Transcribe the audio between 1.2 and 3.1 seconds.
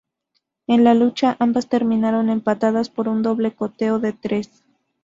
ambas terminaron empatadas por